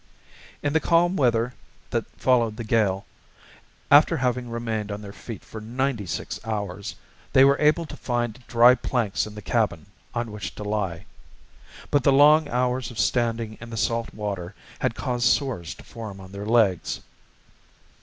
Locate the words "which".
10.31-10.55